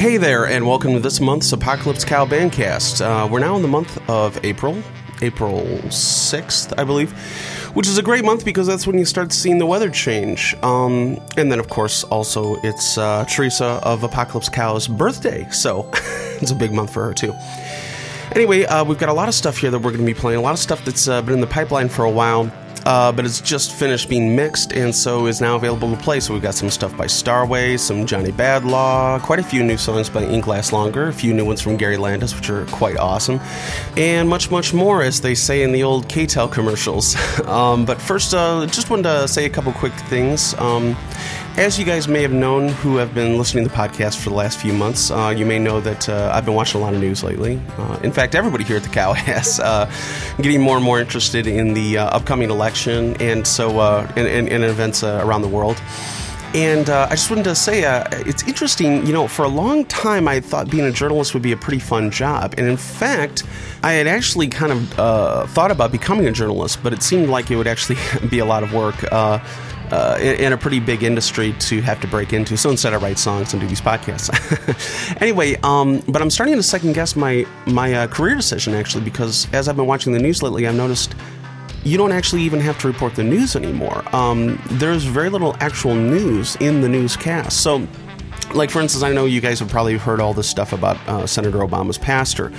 [0.00, 3.04] Hey there, and welcome to this month's Apocalypse Cow Bandcast.
[3.04, 4.82] Uh, we're now in the month of April,
[5.20, 7.12] April 6th, I believe,
[7.74, 10.54] which is a great month because that's when you start seeing the weather change.
[10.62, 15.90] Um, and then, of course, also it's uh, Teresa of Apocalypse Cow's birthday, so
[16.40, 17.34] it's a big month for her, too.
[18.32, 20.38] Anyway, uh, we've got a lot of stuff here that we're going to be playing,
[20.38, 22.50] a lot of stuff that's uh, been in the pipeline for a while
[22.86, 26.20] uh, but it's just finished being mixed and so is now available to play.
[26.20, 30.08] So we've got some stuff by Starway, some Johnny Badlaw, quite a few new songs
[30.08, 33.40] by Ink Lasts Longer, a few new ones from Gary Landis, which are quite awesome,
[33.96, 37.16] and much, much more, as they say in the old KTEL commercials.
[37.46, 40.54] um, but first, uh, just wanted to say a couple quick things.
[40.54, 40.96] Um,
[41.60, 44.34] as you guys may have known who have been listening to the podcast for the
[44.34, 47.00] last few months, uh, you may know that uh, I've been watching a lot of
[47.00, 47.60] news lately.
[47.76, 49.84] Uh, in fact, everybody here at the Cow has uh,
[50.38, 54.48] getting more and more interested in the uh, upcoming election and so uh, in, in,
[54.48, 55.82] in, events around the world.
[56.54, 57.82] And I just wanted to say
[58.26, 59.06] it's interesting.
[59.06, 61.78] You know, for a long time, I thought being a journalist would be a pretty
[61.78, 63.44] fun job, and in fact,
[63.84, 67.56] I had actually kind of thought about becoming a journalist, but it seemed like it
[67.56, 67.98] would actually
[68.30, 68.96] be a lot of work
[69.92, 72.56] uh, in, a pretty big industry to have to break into.
[72.56, 74.30] So instead, I write songs and do these podcasts.
[75.20, 79.52] anyway, um, but I'm starting to second guess my my uh, career decision actually because
[79.52, 81.14] as I've been watching the news lately, I've noticed
[81.84, 84.04] you don't actually even have to report the news anymore.
[84.14, 87.62] Um, there's very little actual news in the newscast.
[87.62, 87.86] So
[88.54, 91.26] like for instance, I know you guys have probably heard all this stuff about uh,
[91.26, 92.52] Senator Obama's pastor,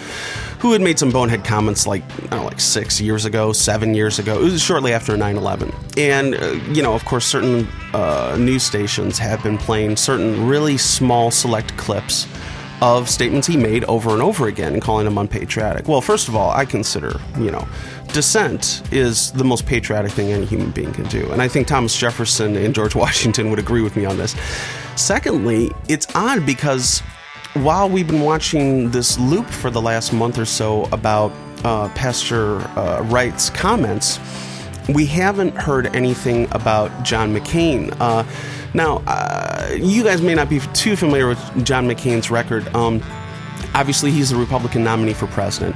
[0.62, 3.96] who had made some bonehead comments like I don't know, like six years ago, seven
[3.96, 4.40] years ago.
[4.40, 9.18] It was shortly after 9/11, and uh, you know, of course, certain uh, news stations
[9.18, 12.28] have been playing certain really small select clips
[12.82, 15.88] of statements he made over and over again and calling them unpatriotic.
[15.88, 17.68] Well, first of all, I consider, you know,
[18.12, 21.32] dissent is the most patriotic thing any human being can do.
[21.32, 24.36] And I think Thomas Jefferson and George Washington would agree with me on this.
[24.96, 27.04] Secondly, it's odd because
[27.56, 31.32] while we've been watching this loop for the last month or so about
[31.64, 34.20] uh, Pastor uh, Wright's comments,
[34.94, 37.96] we haven't heard anything about John McCain.
[38.00, 38.24] Uh,
[38.74, 42.74] now, uh, you guys may not be too familiar with John McCain's record.
[42.74, 43.04] Um,
[43.76, 45.76] obviously, he's the Republican nominee for president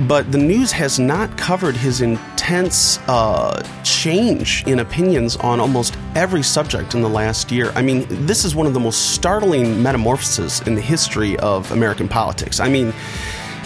[0.00, 6.42] but the news has not covered his intense uh, change in opinions on almost every
[6.42, 7.70] subject in the last year.
[7.74, 12.08] I mean, this is one of the most startling metamorphoses in the history of American
[12.08, 12.60] politics.
[12.60, 12.92] I mean,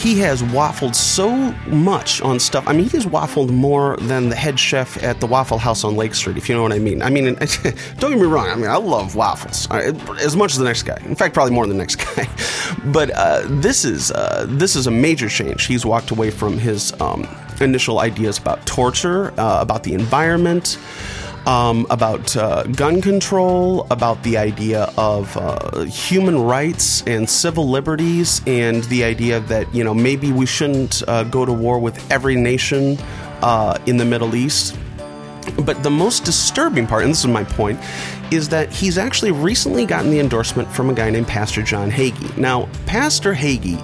[0.00, 2.64] he has waffled so much on stuff.
[2.66, 5.94] I mean, he has waffled more than the head chef at the Waffle House on
[5.94, 7.02] Lake Street, if you know what I mean.
[7.02, 7.24] I mean,
[7.98, 8.48] don't get me wrong.
[8.48, 10.96] I mean, I love waffles as much as the next guy.
[11.04, 12.26] In fact, probably more than the next guy.
[12.86, 15.66] But uh, this is uh, this is a major change.
[15.66, 17.28] He's walked away from his um,
[17.60, 20.78] initial ideas about torture, uh, about the environment
[21.46, 28.42] um, about uh, gun control, about the idea of uh, human rights and civil liberties,
[28.46, 32.36] and the idea that you know maybe we shouldn't uh, go to war with every
[32.36, 32.98] nation
[33.42, 34.76] uh, in the Middle East.
[35.64, 37.80] But the most disturbing part, and this is my point,
[38.30, 42.36] is that he's actually recently gotten the endorsement from a guy named Pastor John Hagee.
[42.36, 43.82] Now, Pastor Hagee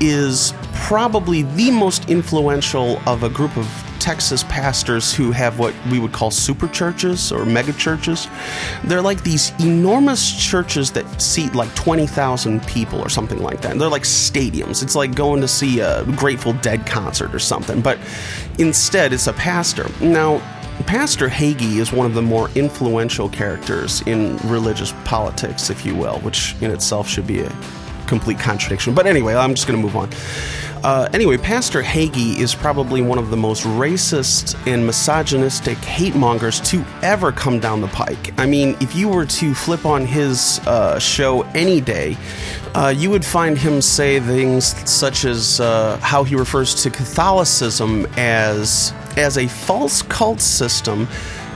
[0.00, 3.66] is probably the most influential of a group of
[3.98, 8.28] Texas pastors who have what we would call super churches or mega churches.
[8.84, 13.72] They're like these enormous churches that seat like 20,000 people or something like that.
[13.72, 14.82] And they're like stadiums.
[14.82, 17.80] It's like going to see a Grateful Dead concert or something.
[17.80, 17.98] But
[18.58, 19.88] instead, it's a pastor.
[20.00, 20.42] Now,
[20.86, 26.18] Pastor Hagee is one of the more influential characters in religious politics, if you will,
[26.18, 27.52] which in itself should be a
[28.06, 28.94] complete contradiction.
[28.94, 30.10] But anyway, I'm just going to move on.
[30.84, 36.60] Uh, anyway, Pastor Hagee is probably one of the most racist and misogynistic hate mongers
[36.60, 38.38] to ever come down the pike.
[38.38, 42.18] I mean, if you were to flip on his uh, show any day,
[42.74, 48.06] uh, you would find him say things such as uh, how he refers to Catholicism
[48.18, 51.08] as as a false cult system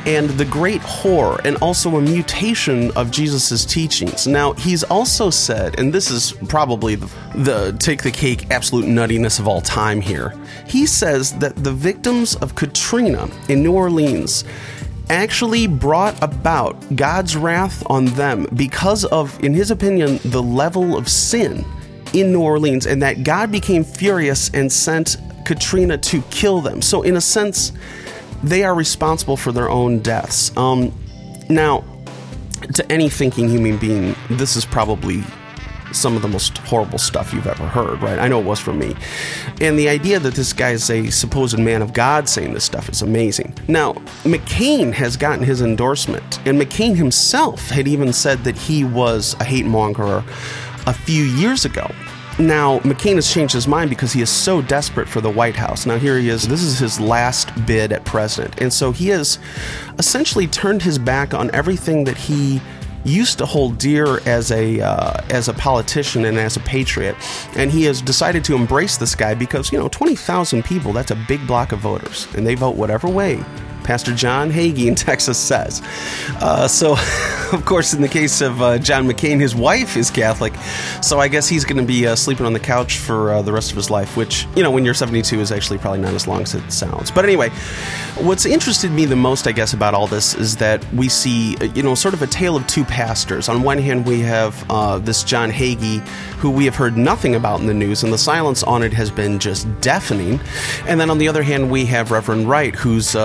[0.09, 4.27] and the great whore, and also a mutation of Jesus' teachings.
[4.27, 9.39] Now, he's also said, and this is probably the, the take the cake absolute nuttiness
[9.39, 10.33] of all time here,
[10.67, 14.45] he says that the victims of Katrina in New Orleans
[15.11, 21.07] actually brought about God's wrath on them because of, in his opinion, the level of
[21.07, 21.67] sin
[22.15, 26.81] in New Orleans, and that God became furious and sent Katrina to kill them.
[26.81, 27.73] So, in a sense,
[28.43, 30.57] they are responsible for their own deaths.
[30.57, 30.93] Um,
[31.49, 31.85] now,
[32.75, 35.23] to any thinking human being, this is probably
[35.93, 38.19] some of the most horrible stuff you've ever heard, right?
[38.19, 38.95] I know it was for me.
[39.61, 42.89] And the idea that this guy is a supposed man of God saying this stuff
[42.89, 43.55] is amazing.
[43.69, 43.95] Now,
[44.25, 49.45] McCain has gotten his endorsement, and McCain himself had even said that he was a
[49.45, 50.23] hate monger
[50.87, 51.91] a few years ago.
[52.39, 55.87] Now, McCain has changed his mind because he is so desperate for the White House.
[55.87, 56.47] Now, here he is.
[56.47, 58.61] This is his last bid at president.
[58.61, 59.41] And so he has
[59.99, 62.61] essentially turned his back on everything that he
[63.05, 67.17] used to hold dear as a uh, as a politician and as a patriot,
[67.57, 71.13] and he has decided to embrace this guy because you know twenty thousand people that's
[71.13, 73.43] a big block of voters, and they vote whatever way
[73.89, 75.81] Pastor John Hagee in Texas says.
[76.43, 76.93] Uh, so,
[77.55, 80.53] of course, in the case of uh, John McCain, his wife is Catholic,
[81.03, 83.51] so I guess he's going to be uh, sleeping on the couch for uh, the
[83.51, 86.29] rest of his life, which, you know, when you're 72 is actually probably not as
[86.29, 87.11] long as it sounds.
[87.11, 87.49] But anyway,
[88.19, 91.65] what's interested me the most, I guess, about all this is that we see, uh,
[91.73, 93.49] you know, sort of a tale of two pastors.
[93.49, 96.07] On one hand, we have uh, this John Hagee,
[96.37, 99.11] who we have heard nothing about in the news, and the silence on it has
[99.11, 100.41] been just deafening.
[100.87, 103.17] And then on the other hand, we have Reverend Wright, who's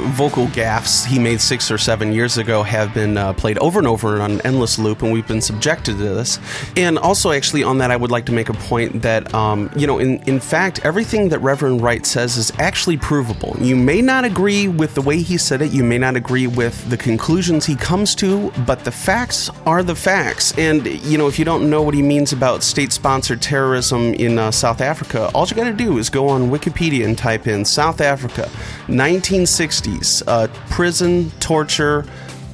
[0.00, 3.88] vocal gaffes he made six or seven years ago have been uh, played over and
[3.88, 6.38] over on an endless loop, and we've been subjected to this.
[6.76, 9.86] And also, actually, on that, I would like to make a point that, um, you
[9.86, 13.56] know, in, in fact, everything that Reverend Wright says is actually provable.
[13.60, 16.88] You may not agree with the way he said it, you may not agree with
[16.90, 20.56] the conclusions he comes to, but the facts are the facts.
[20.58, 24.38] And, you know, if you don't know what he means about state sponsored terrorism in
[24.38, 27.64] uh, South Africa, all you got to do is go on Wikipedia and type in
[27.64, 28.42] South Africa,
[28.86, 29.79] 1960
[30.26, 32.04] uh, prison, torture,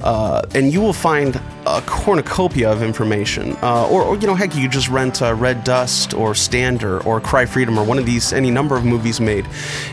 [0.03, 3.57] uh, and you will find a cornucopia of information.
[3.61, 7.19] Uh, or, or, you know, heck, you just rent uh, Red Dust or Stander or
[7.19, 9.45] Cry Freedom or one of these, any number of movies made,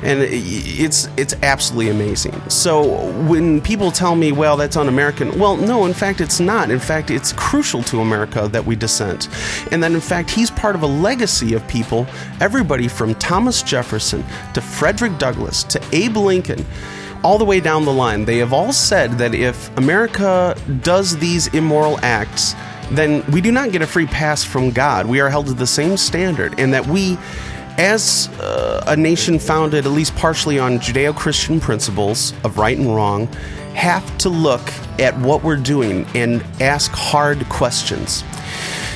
[0.03, 2.39] and it's it's absolutely amazing.
[2.49, 6.71] So when people tell me, well, that's un-American, well, no, in fact, it's not.
[6.71, 9.29] In fact, it's crucial to America that we dissent,
[9.73, 12.07] and that in fact he's part of a legacy of people,
[12.41, 14.23] everybody from Thomas Jefferson
[14.53, 16.65] to Frederick Douglass to Abe Lincoln
[17.25, 21.47] all the way down the line, they have all said that if America does these
[21.49, 22.55] immoral acts,
[22.91, 25.07] then we do not get a free pass from God.
[25.07, 27.17] We are held to the same standard, and that we,
[27.79, 32.95] as uh, a nation founded at least partially on Judeo Christian principles of right and
[32.95, 33.27] wrong,
[33.73, 38.23] have to look at what we're doing and ask hard questions.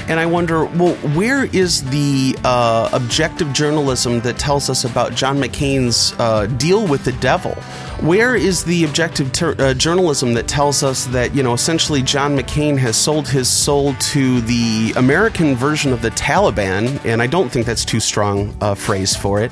[0.06, 5.38] And I wonder, well, where is the uh, objective journalism that tells us about John
[5.38, 7.56] McCain's uh, deal with the devil?
[8.00, 12.38] Where is the objective ter- uh, journalism that tells us that, you know, essentially John
[12.38, 17.50] McCain has sold his soul to the American version of the Taliban, and I don't
[17.50, 19.50] think that's too strong a phrase for it,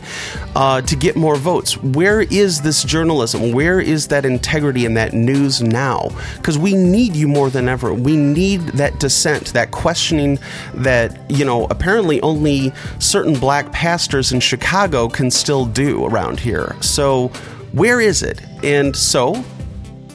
[0.54, 1.76] uh, to get more votes?
[1.76, 3.50] Where is this journalism?
[3.50, 6.10] Where is that integrity and that news now?
[6.36, 7.92] Because we need you more than ever.
[7.92, 10.38] We need that dissent, that questioning
[10.72, 16.76] that, you know, apparently only certain black pastors in Chicago can still do around here.
[16.80, 17.32] So,
[17.76, 18.40] where is it?
[18.64, 19.44] And so,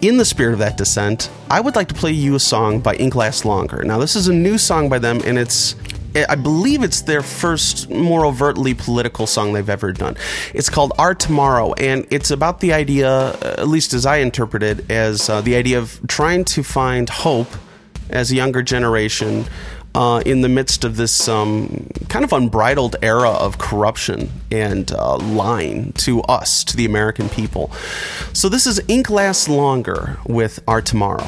[0.01, 2.95] in the spirit of that dissent, I would like to play you a song by
[2.95, 3.83] Ink Lasts Longer.
[3.83, 5.75] Now, this is a new song by them, and it's
[6.27, 10.17] I believe it's their first more overtly political song they've ever done.
[10.53, 14.89] It's called Our Tomorrow, and it's about the idea, at least as I interpret it,
[14.89, 17.47] as uh, the idea of trying to find hope
[18.09, 19.45] as a younger generation
[19.95, 25.17] uh, in the midst of this um, kind of unbridled era of corruption and uh,
[25.17, 27.71] lying to us, to the American people.
[28.33, 31.27] So, this is Ink Lasts Longer with Our Tomorrow.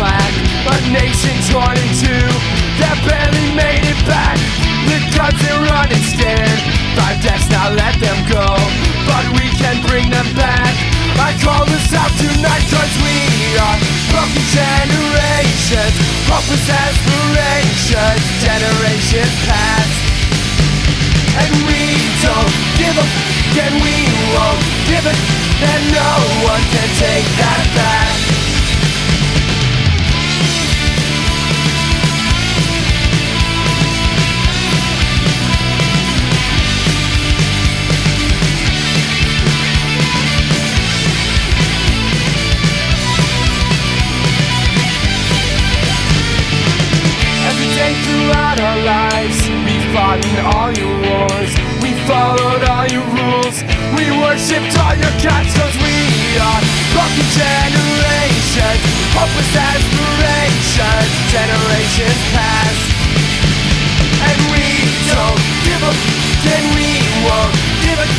[0.00, 0.32] slack.
[0.72, 2.24] A nation torn in two
[2.80, 4.40] that barely made it back.
[4.88, 6.56] The guns they run and stand.
[6.96, 8.48] Five deaths now let them go,
[9.04, 10.72] but we can bring them back.
[11.20, 13.16] I call us out tonight cause we
[13.60, 13.78] are
[14.08, 15.94] broken generations,
[16.32, 19.92] hopeless aspirations, generation past.
[21.44, 21.82] And we
[22.24, 23.10] don't give up,
[23.52, 23.96] and we
[24.32, 25.18] won't give it,
[25.60, 26.10] and no
[26.48, 28.29] one can take that back.
[49.92, 51.50] fought in all your wars.
[51.82, 53.56] We followed all your rules.
[53.98, 55.96] We worshipped all your cats cause we
[56.38, 56.62] are
[56.94, 58.82] broken generations.
[59.18, 61.10] Hopeless aspirations.
[61.34, 62.82] Generations past.
[64.30, 64.66] And we
[65.10, 65.98] don't give up.
[66.46, 66.88] Then we
[67.26, 68.10] won't give up.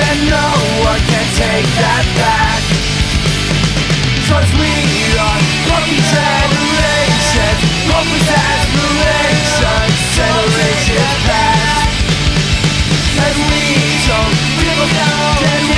[0.00, 0.48] Then no
[0.80, 2.62] one can take that back.
[4.32, 4.72] Cause we
[5.20, 7.60] are broken generations.
[7.92, 9.27] Hopeless aspirations
[10.18, 11.90] generation past
[13.26, 13.62] As we
[14.10, 15.77] don't give a damn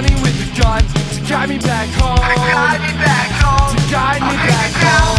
[0.00, 2.14] money with a gun to guide me back home.
[2.14, 3.74] To guide me back home.
[3.74, 5.18] To guide me back home.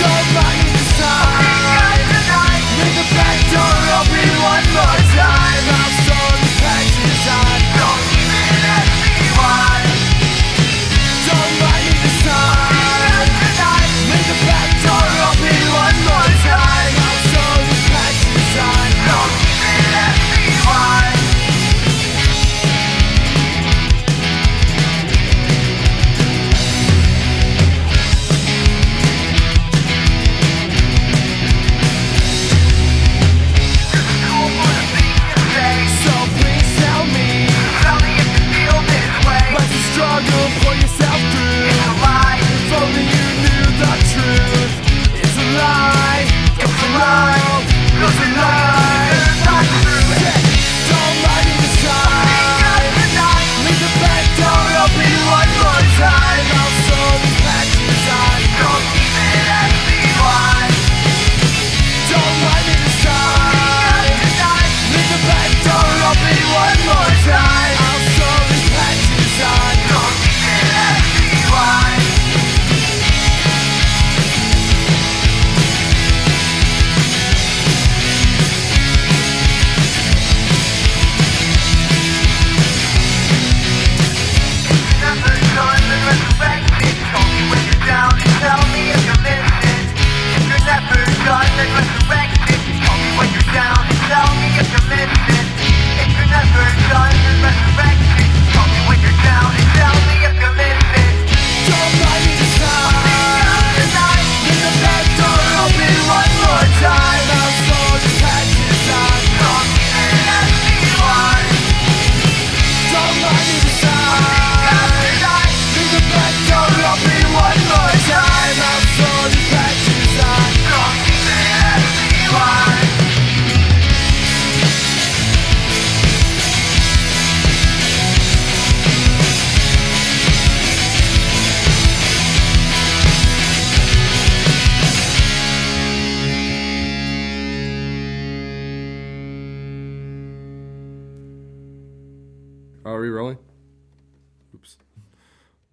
[0.00, 0.63] Don't buy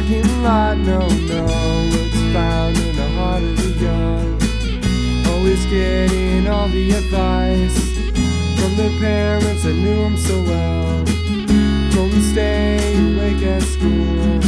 [0.00, 0.78] parking lot.
[0.78, 1.46] No, no,
[1.92, 5.26] it's found in the heart of the young.
[5.26, 7.78] Always getting all the advice
[8.58, 11.04] from their parents that knew them so well.
[11.94, 14.40] Don't stay awake at school.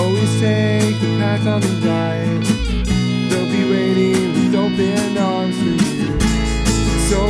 [0.00, 2.44] Always take the path on the right.
[3.28, 6.20] They'll be waiting with open arms for you.
[7.08, 7.26] So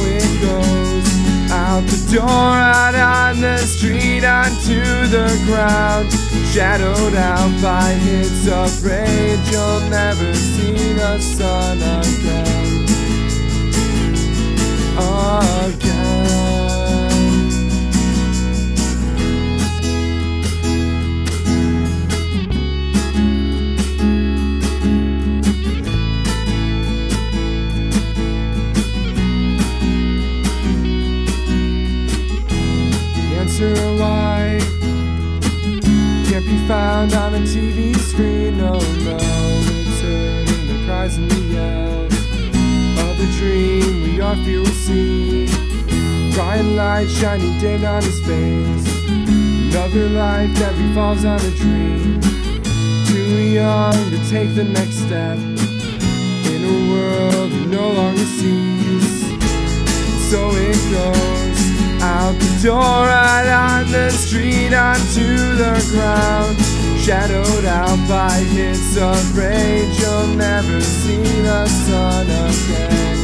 [2.11, 6.13] door, out on the street, onto the ground.
[6.53, 12.87] Shadowed out by hits of rage, you'll never see the sun again.
[14.99, 16.40] Again.
[36.71, 38.59] Found on a TV screen.
[38.59, 39.17] No, no,
[40.07, 42.15] in the cries and the yells
[43.05, 45.49] of the dream we all feel see.
[46.33, 48.87] Bright light shining dim on his face.
[49.19, 52.21] Another life that revolves on a dream.
[53.11, 55.39] Too young to take the next step
[56.55, 59.11] in a world he no longer sees.
[60.31, 61.40] So it goes
[62.11, 65.29] out the door, out on the street, onto
[65.63, 66.57] the ground.
[66.99, 73.19] Shadowed out by hits of rage, you'll never see the sun again.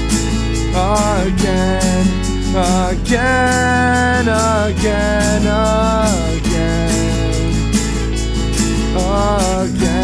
[1.27, 2.07] Again,
[2.55, 5.47] again, again,
[6.17, 6.77] again,
[8.97, 9.96] again.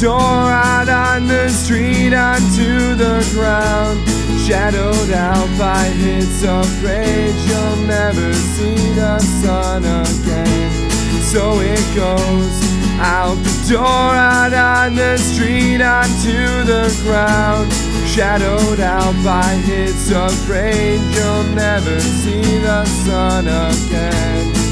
[0.00, 3.98] Door, out on the street, onto the ground.
[4.46, 10.90] Shadowed out by hits of rage, you'll never see the sun again.
[11.22, 12.56] So it goes
[13.00, 17.72] out the door, out on the street, onto the ground.
[18.06, 24.66] Shadowed out by hits of rage, you'll never see the sun again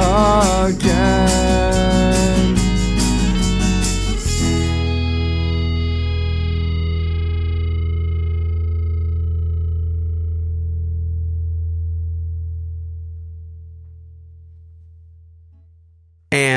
[0.00, 1.77] again.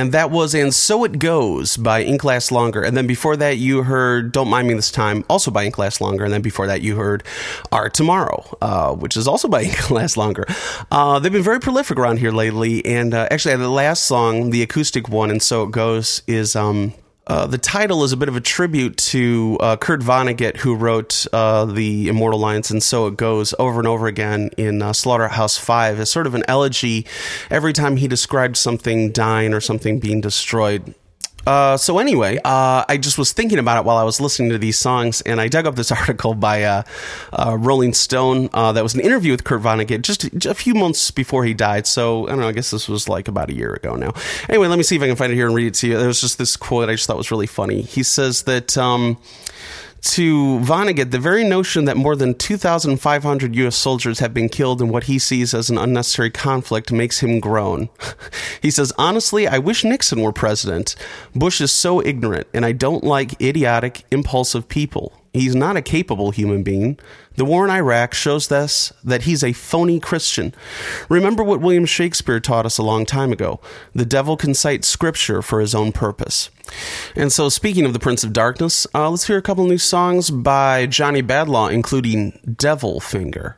[0.02, 2.82] And that was And So It Goes by Ink Lasts Longer.
[2.82, 6.02] And then before that, you heard Don't Mind Me This Time, also by Ink Lasts
[6.02, 6.24] Longer.
[6.24, 7.24] And then before that, you heard
[7.72, 10.48] Our Tomorrow, uh, which is also by Ink Lasts Longer.
[10.90, 12.84] Uh, they've been very prolific around here lately.
[12.84, 16.56] And uh, actually, the last song, the acoustic one, And So It Goes, is.
[16.56, 16.96] Um,
[17.28, 21.28] uh, the title is a bit of a tribute to uh, Kurt Vonnegut, who wrote
[21.32, 25.58] uh, the immortal lines, and so it goes over and over again in uh, Slaughterhouse
[25.58, 27.06] Five as sort of an elegy.
[27.50, 30.96] Every time he described something dying or something being destroyed,
[31.46, 34.58] Uh, so anyway, uh, I just was thinking about it while I was listening to
[34.58, 36.84] these songs, and I dug up this article by uh,
[37.34, 41.12] uh, Rolling Stone uh, that was an interview with Kurt Vonnegut just a few months
[41.12, 41.88] before he died.
[41.88, 42.48] So I don't know.
[42.48, 44.14] I guess this was like about a year ago now.
[44.50, 45.98] Anyway, let me see if I can find it here and read it to you.
[45.98, 47.82] There was just this quote I just thought was really funny.
[47.82, 48.78] He says that.
[48.78, 49.18] Um,
[50.02, 53.76] to Vonnegut, the very notion that more than 2,500 U.S.
[53.76, 57.90] soldiers have been killed in what he sees as an unnecessary conflict makes him groan.
[58.62, 60.96] he says, Honestly, I wish Nixon were president.
[61.36, 65.14] Bush is so ignorant, and I don't like idiotic, impulsive people.
[65.34, 67.00] He's not a capable human being.
[67.36, 70.54] The war in Iraq shows this that he's a phony Christian.
[71.10, 73.60] Remember what William Shakespeare taught us a long time ago
[73.96, 76.50] the devil can cite scripture for his own purpose.
[77.16, 80.30] And so, speaking of the Prince of Darkness, uh, let's hear a couple new songs
[80.30, 83.58] by Johnny Badlaw, including Devil Finger.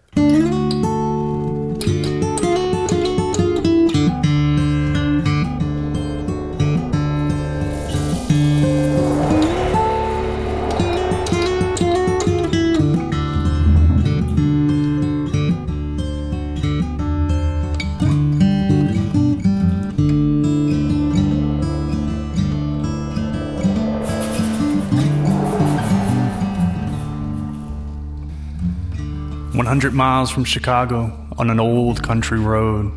[29.64, 32.92] One hundred miles from Chicago, on an old country road,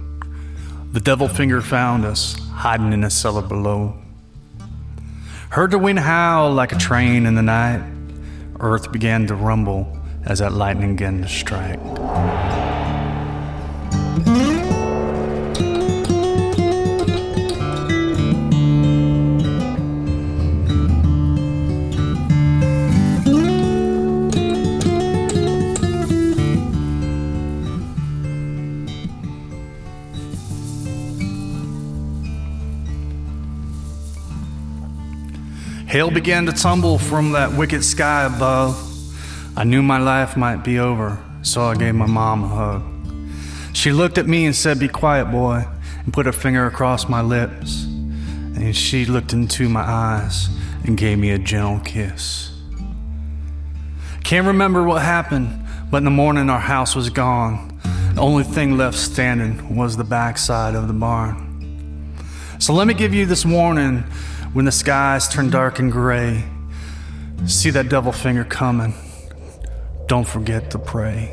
[0.93, 3.95] the devil finger found us, hiding in a cellar below.
[5.51, 7.89] Heard the wind howl like a train in the night.
[8.59, 11.79] Earth began to rumble as that lightning began to strike.
[35.97, 38.77] Hail began to tumble from that wicked sky above.
[39.57, 42.83] I knew my life might be over, so I gave my mom a hug.
[43.75, 45.65] She looked at me and said, Be quiet, boy,
[46.05, 47.85] and put her finger across my lips.
[47.85, 50.51] And she looked into my eyes
[50.85, 52.51] and gave me a gentle kiss.
[54.23, 55.49] Can't remember what happened,
[55.91, 57.81] but in the morning our house was gone.
[58.13, 61.47] The only thing left standing was the backside of the barn.
[62.59, 64.05] So let me give you this warning
[64.57, 66.43] when the skies turn dark and gray.
[67.47, 68.95] See that devil finger coming.
[70.07, 71.29] Don't forget to pray.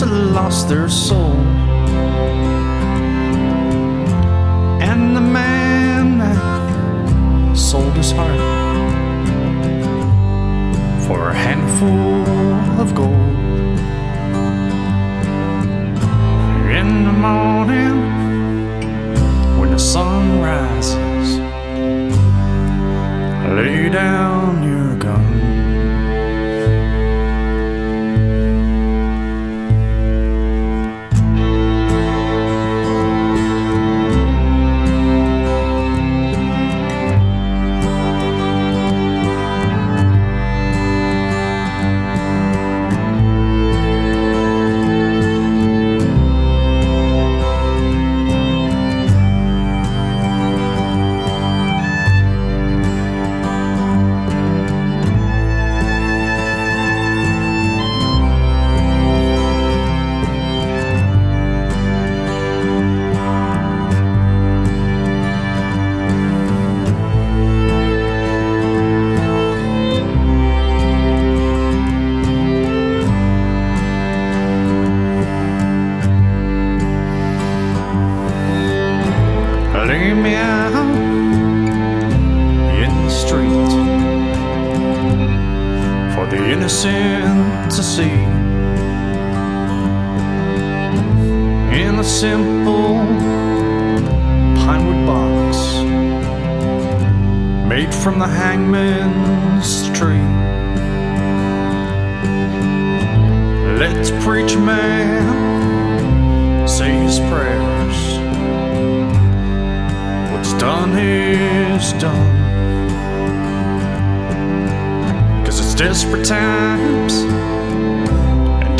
[0.00, 1.34] That lost their soul.
[4.80, 8.38] And the man that sold his heart
[11.06, 12.24] for a handful
[12.80, 13.36] of gold.
[16.80, 17.96] In the morning,
[19.58, 21.28] when the sun rises,
[23.44, 24.37] I lay down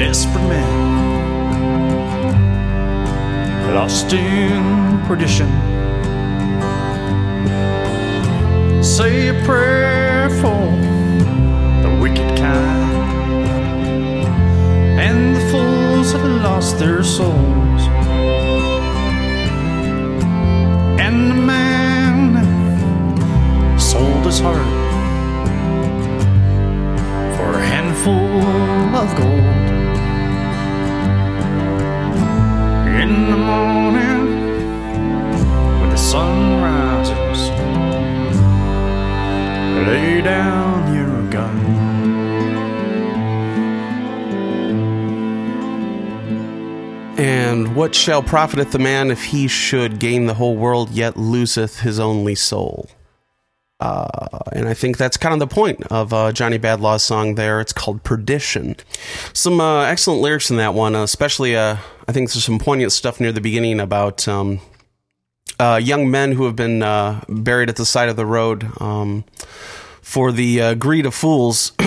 [0.08, 0.72] desperate men
[3.74, 5.50] lost in perdition.
[8.82, 10.64] Say a prayer for
[11.84, 12.94] the wicked kind
[14.98, 17.82] and the fools that lost their souls.
[21.06, 22.18] And the man
[23.78, 24.72] sold his heart
[27.36, 28.42] for a handful
[29.02, 29.67] of gold.
[39.88, 41.56] Lay down your gun.
[47.18, 51.80] And what shall profiteth the man if he should gain the whole world yet loseth
[51.80, 52.90] his only soul?
[53.80, 57.58] Uh, and I think that's kind of the point of uh, Johnny Badlaw's song there.
[57.60, 58.76] It's called Perdition.
[59.32, 62.92] Some uh, excellent lyrics in that one, uh, especially uh, I think there's some poignant
[62.92, 64.60] stuff near the beginning about um,
[65.58, 66.80] uh, young men who have been
[67.28, 69.24] buried at the side of the road um,
[70.08, 71.72] for the uh, greed of fools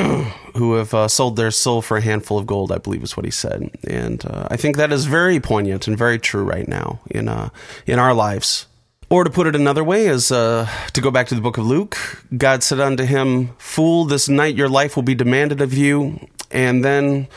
[0.56, 3.26] who have uh, sold their soul for a handful of gold, I believe is what
[3.26, 3.72] he said.
[3.84, 7.50] And uh, I think that is very poignant and very true right now in, uh,
[7.88, 8.68] in our lives.
[9.10, 11.66] Or to put it another way, is uh, to go back to the book of
[11.66, 11.98] Luke,
[12.38, 16.20] God said unto him, Fool, this night your life will be demanded of you,
[16.52, 17.28] and then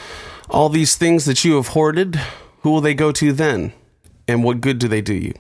[0.50, 2.20] all these things that you have hoarded,
[2.60, 3.72] who will they go to then?
[4.28, 5.32] And what good do they do you?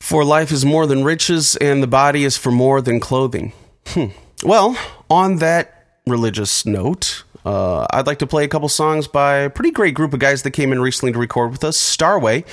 [0.00, 3.52] For life is more than riches, and the body is for more than clothing.
[3.86, 4.06] Hmm.
[4.42, 4.76] Well,
[5.08, 9.70] on that religious note, uh, I'd like to play a couple songs by a pretty
[9.70, 12.44] great group of guys that came in recently to record with us, Starway.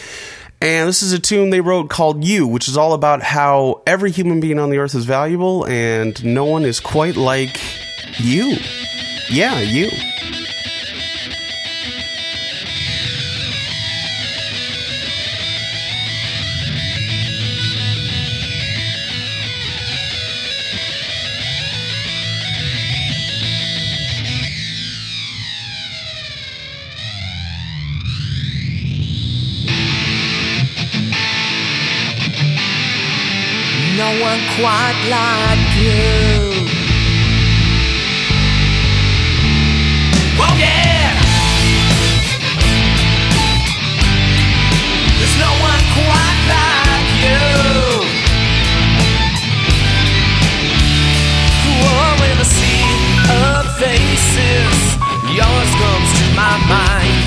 [0.61, 4.11] And this is a tune they wrote called You, which is all about how every
[4.11, 7.59] human being on the earth is valuable and no one is quite like
[8.19, 8.57] you.
[9.29, 9.89] Yeah, you.
[34.17, 36.65] One quite like you.
[40.41, 41.13] Oh yeah.
[45.17, 47.39] There's no one quite like you.
[53.29, 53.59] A
[55.79, 57.21] comes to my mind.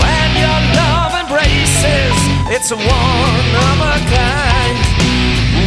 [0.00, 2.16] When your love embraces,
[2.54, 4.81] it's one of a kind.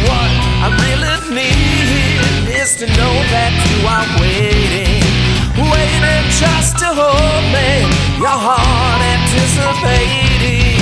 [0.06, 0.30] What
[0.62, 5.02] I really need is to know that you are waiting,
[5.58, 7.86] waiting just to hold me.
[8.22, 10.78] Your heart anticipating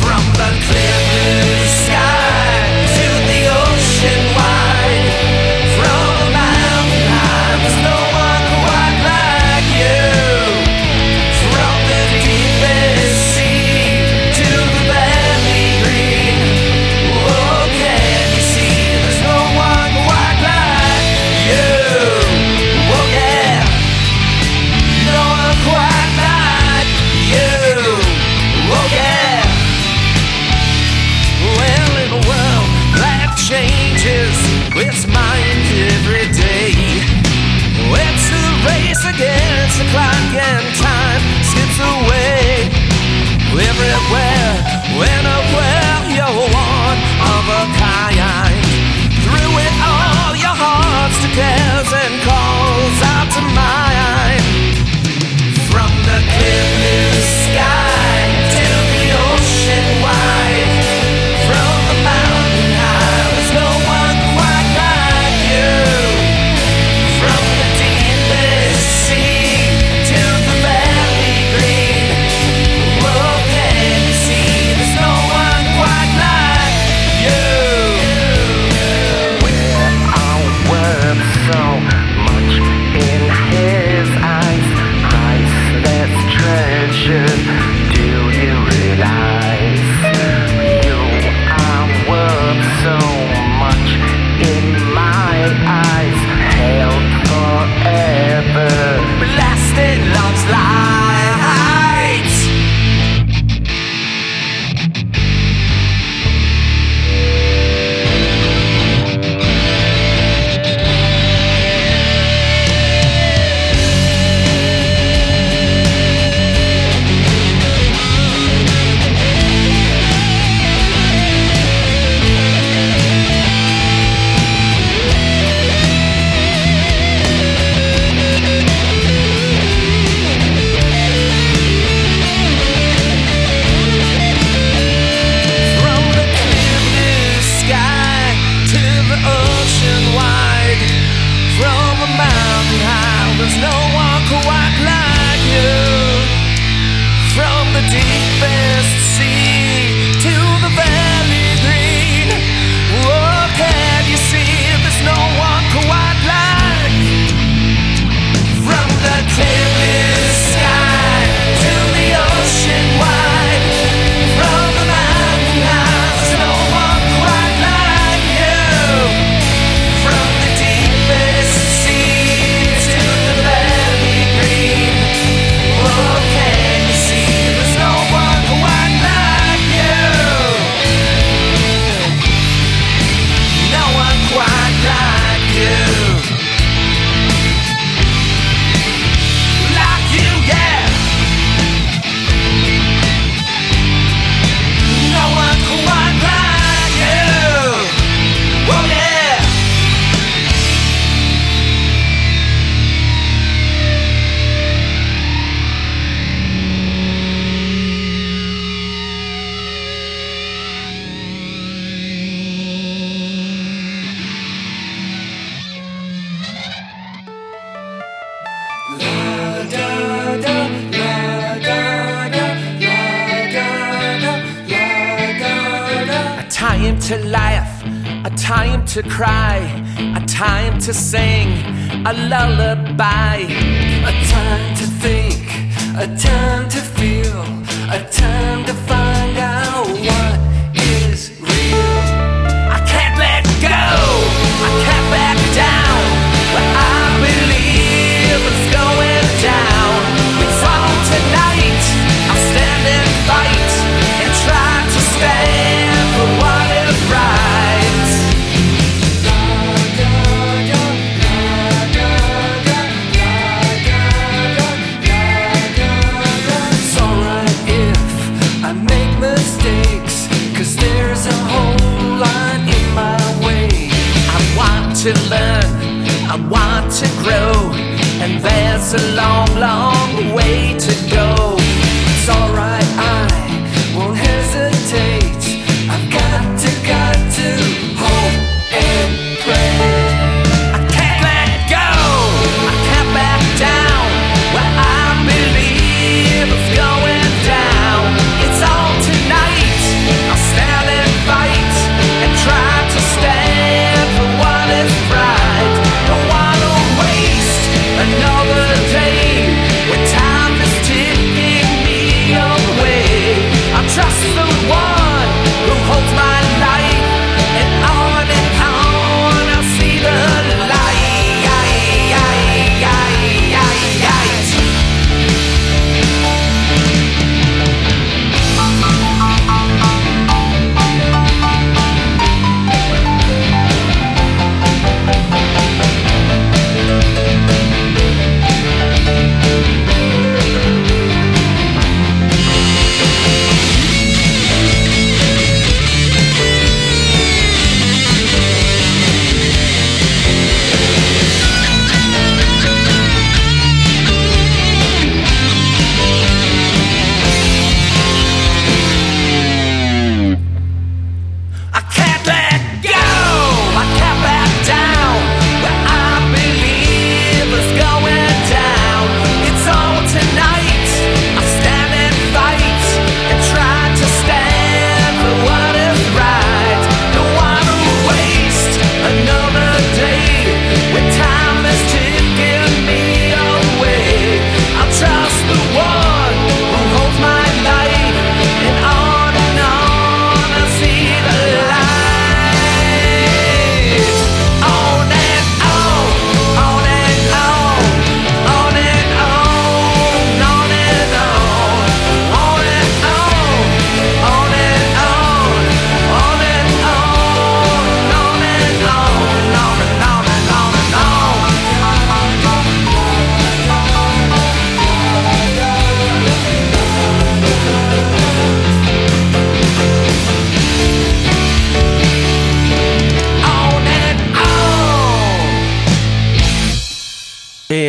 [0.00, 4.37] from the clear blue sky to the ocean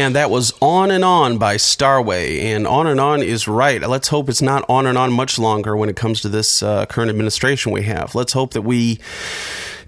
[0.10, 2.41] And that was On and On by Starway.
[2.41, 3.80] And On and On is right.
[3.80, 6.88] Let's hope it's not on and on much longer when it comes to this uh,
[6.88, 8.16] current administration we have.
[8.16, 8.99] Let's hope that we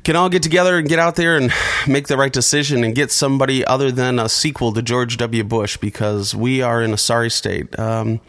[0.03, 1.51] can all get together and get out there and
[1.87, 5.43] make the right decision and get somebody other than a sequel to George W.
[5.43, 7.77] Bush because we are in a sorry state.
[7.79, 8.19] Um,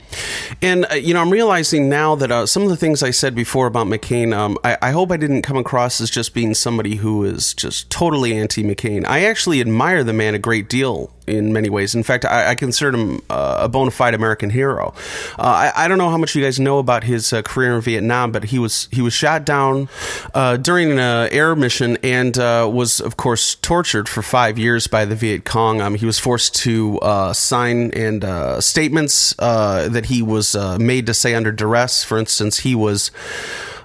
[0.62, 3.34] and, uh, you know, I'm realizing now that uh, some of the things I said
[3.34, 6.96] before about McCain, um, I, I hope I didn't come across as just being somebody
[6.96, 9.06] who is just totally anti McCain.
[9.06, 11.94] I actually admire the man a great deal in many ways.
[11.94, 14.94] In fact, I, I consider him uh, a bona fide American hero.
[15.38, 17.80] Uh, I, I don't know how much you guys know about his uh, career in
[17.80, 19.88] Vietnam, but he was he was shot down
[20.34, 24.86] uh, during an uh, air mission and uh, was, of course, tortured for five years
[24.86, 25.80] by the Viet Cong.
[25.80, 26.98] Um, he was forced to
[27.32, 32.04] sign and statements that he was made to say under duress.
[32.04, 33.10] For instance, he was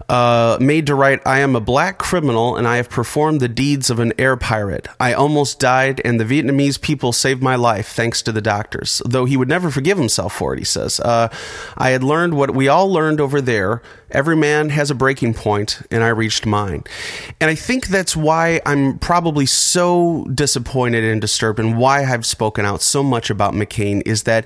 [0.10, 3.90] uh, made to write, I am a black criminal and I have performed the deeds
[3.90, 4.88] of an air pirate.
[5.00, 9.02] I almost died and the Vietnamese people saved my life thanks to the doctors.
[9.06, 11.00] Though he would never forgive himself for it, he says.
[11.02, 11.28] Uh,
[11.78, 13.82] I had learned what we all learned over there.
[14.10, 16.86] Every man has a breaking point, and I reached mine.
[17.42, 22.66] And I think that's why I'm probably so disappointed and disturbed, and why I've spoken
[22.66, 24.46] out so much about McCain is that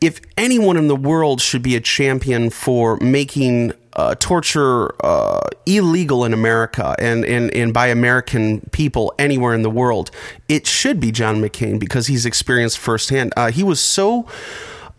[0.00, 6.24] if anyone in the world should be a champion for making uh, torture uh, illegal
[6.24, 10.10] in America and, and, and by American people anywhere in the world,
[10.48, 13.32] it should be John McCain because he's experienced firsthand.
[13.36, 14.26] Uh, he was so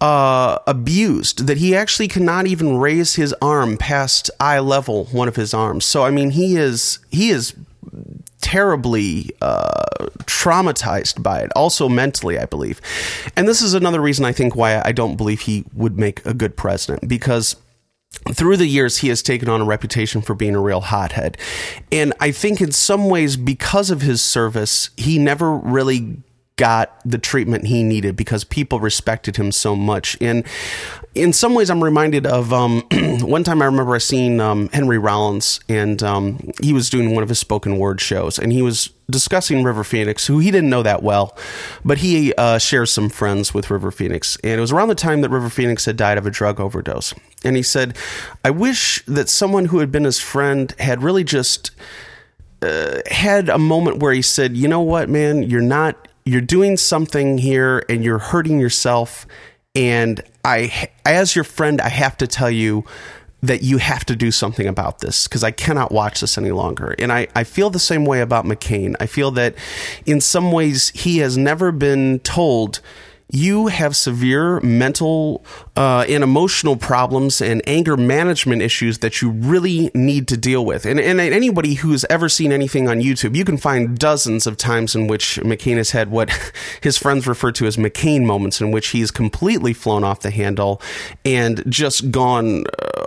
[0.02, 5.36] uh, abused that he actually cannot even raise his arm past eye level, one of
[5.36, 5.86] his arms.
[5.86, 7.54] So I mean, he is he is
[8.41, 9.84] terribly uh,
[10.26, 12.80] traumatized by it, also mentally, I believe.
[13.36, 16.34] And this is another reason I think why I don't believe he would make a
[16.34, 17.56] good president because
[18.34, 21.38] through the years, he has taken on a reputation for being a real hothead.
[21.91, 26.18] And I think in some ways, because of his service, he never really
[26.58, 30.18] got the treatment he needed because people respected him so much.
[30.22, 30.45] And
[31.14, 32.82] in some ways, I'm reminded of um,
[33.22, 37.24] one time I remember I seen um, Henry Rollins, and um, he was doing one
[37.24, 40.84] of his spoken word shows, and he was discussing River Phoenix, who he didn't know
[40.84, 41.38] that well,
[41.84, 44.38] but he uh, shares some friends with River Phoenix.
[44.43, 47.14] And it was around the time that River Phoenix had died of a drug overdose.
[47.43, 47.97] And he said,
[48.43, 51.72] I wish that someone who had been his friend had really just.
[52.62, 55.43] Uh, had a moment where he said, "You know what, man?
[55.43, 59.28] You're not you're doing something here and you're hurting yourself
[59.76, 62.84] and I as your friend I have to tell you
[63.41, 66.95] that you have to do something about this because I cannot watch this any longer.
[66.97, 68.95] And I, I feel the same way about McCain.
[68.99, 69.55] I feel that
[70.05, 72.82] in some ways he has never been told
[73.30, 75.43] you have severe mental
[75.76, 80.86] uh, and emotional problems and anger management issues that you really need to deal with.
[80.86, 84.95] And, and anybody who's ever seen anything on YouTube, you can find dozens of times
[84.95, 86.30] in which McCain has had what
[86.82, 90.82] his friends refer to as McCain moments, in which he's completely flown off the handle
[91.23, 92.65] and just gone.
[92.67, 93.05] Uh,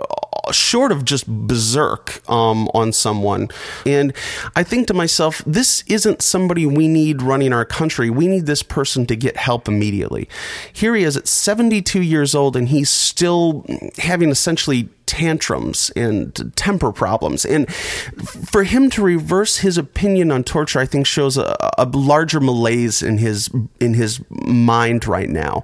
[0.53, 3.49] short of just berserk um, on someone.
[3.85, 4.13] And
[4.55, 8.09] I think to myself, this isn't somebody we need running our country.
[8.09, 10.27] We need this person to get help immediately.
[10.73, 13.65] Here he is at 72 years old, and he's still
[13.97, 17.43] having essentially tantrums and temper problems.
[17.43, 22.39] And for him to reverse his opinion on torture, I think shows a, a, larger
[22.39, 25.63] malaise in his in his mind right now.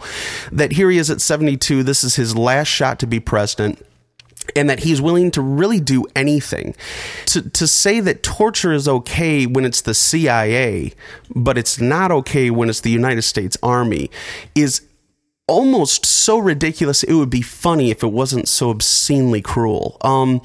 [0.51, 1.83] That here he is at 72.
[1.83, 3.84] This is his last shot to be president
[4.55, 6.75] and that he's willing to really do anything.
[7.27, 10.93] To, to say that torture is okay when it's the CIA,
[11.33, 14.09] but it's not okay when it's the United States Army
[14.55, 14.81] is
[15.47, 19.97] almost so ridiculous it would be funny if it wasn't so obscenely cruel.
[20.01, 20.41] Um,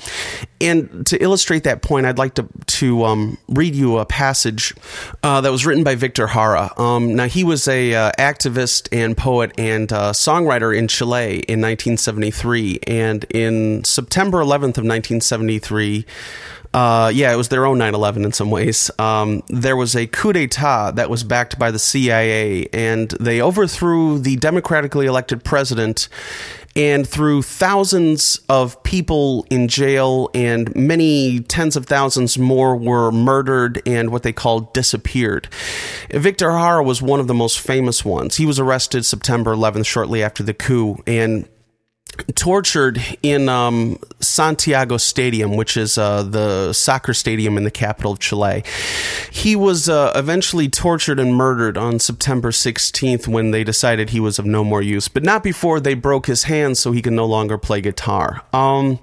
[0.60, 4.74] and to illustrate that point, I'd like to to um, read you a passage
[5.22, 6.70] uh, that was written by Victor Jara.
[6.78, 11.60] Um, now he was a uh, activist and poet and uh, songwriter in Chile in
[11.60, 16.04] 1973, and in September 11th of 1973.
[16.72, 18.90] Uh, yeah, it was their own 9 11 in some ways.
[18.98, 24.18] Um, there was a coup d'etat that was backed by the CIA, and they overthrew
[24.18, 26.08] the democratically elected president
[26.76, 33.82] and threw thousands of people in jail, and many tens of thousands more were murdered
[33.84, 35.48] and what they called disappeared.
[36.10, 38.36] Victor Jara was one of the most famous ones.
[38.36, 41.48] He was arrested September 11th, shortly after the coup, and
[42.34, 48.18] tortured in um, Santiago Stadium, which is uh, the soccer stadium in the capital of
[48.18, 48.64] Chile.
[49.30, 54.38] He was uh, eventually tortured and murdered on September 16th when they decided he was
[54.38, 57.26] of no more use, but not before they broke his hands so he could no
[57.26, 58.42] longer play guitar.
[58.52, 58.98] Um,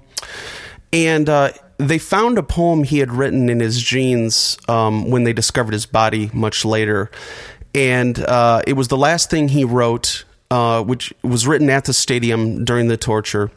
[0.92, 5.32] and uh, they found a poem he had written in his jeans um, when they
[5.32, 7.10] discovered his body much later.
[7.74, 11.92] And uh, it was the last thing he wrote uh, which was written at the
[11.92, 13.50] stadium during the torture.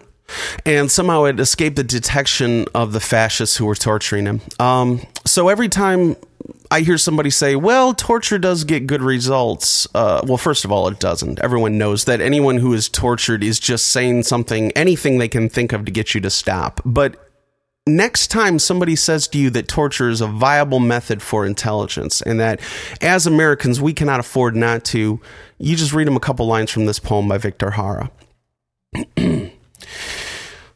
[0.65, 4.41] And somehow it escaped the detection of the fascists who were torturing him.
[4.59, 6.15] Um, so every time
[6.69, 9.87] I hear somebody say, well, torture does get good results.
[9.93, 11.39] Uh, well, first of all, it doesn't.
[11.39, 15.73] Everyone knows that anyone who is tortured is just saying something, anything they can think
[15.73, 16.79] of to get you to stop.
[16.85, 17.30] But
[17.87, 22.39] next time somebody says to you that torture is a viable method for intelligence and
[22.39, 22.59] that
[23.01, 25.19] as Americans we cannot afford not to,
[25.57, 28.11] you just read them a couple lines from this poem by Victor Jara.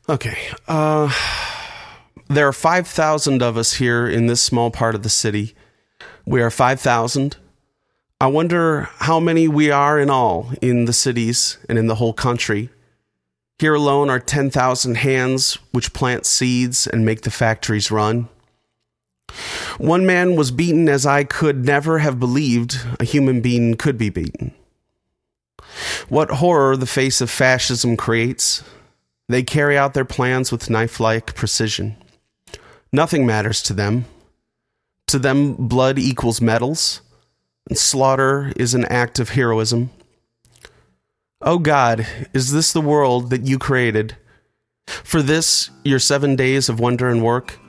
[0.10, 0.38] okay.
[0.68, 1.12] Uh,
[2.28, 5.56] there are 5,000 of us here in this small part of the city.
[6.26, 7.38] We are 5,000.
[8.20, 12.14] I wonder how many we are in all in the cities and in the whole
[12.14, 12.70] country.
[13.58, 18.28] Here alone are 10,000 hands which plant seeds and make the factories run.
[19.78, 24.10] One man was beaten as I could never have believed a human being could be
[24.10, 24.53] beaten.
[26.10, 28.64] What horror the face of fascism creates.
[29.28, 31.97] They carry out their plans with knife like precision.
[32.91, 34.06] Nothing matters to them.
[35.08, 37.01] To them, blood equals medals,
[37.70, 39.91] and slaughter is an act of heroism.
[41.48, 44.18] Oh God, is this the world that you created?
[44.88, 47.60] For this, your seven days of wonder and work?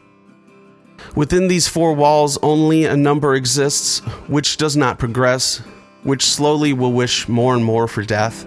[1.14, 3.98] Within these four walls, only a number exists
[4.28, 5.58] which does not progress,
[6.04, 8.46] which slowly will wish more and more for death.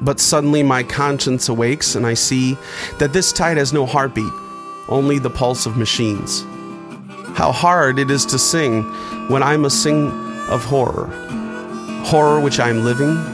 [0.00, 2.56] But suddenly my conscience awakes, and I see
[2.98, 4.32] that this tide has no heartbeat,
[4.88, 6.44] only the pulse of machines.
[7.36, 8.84] How hard it is to sing
[9.28, 10.08] when I must sing
[10.48, 11.08] of horror.
[12.06, 13.33] Horror which I am living,